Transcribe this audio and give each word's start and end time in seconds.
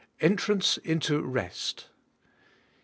ENTRANCE 0.19 0.77
INTO 0.77 1.21
REST. 1.21 1.81
IV. 1.83 1.89